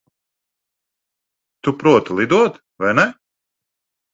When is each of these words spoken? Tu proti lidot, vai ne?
Tu 1.61 1.75
proti 1.83 2.17
lidot, 2.21 2.59
vai 2.81 2.95
ne? 3.01 3.07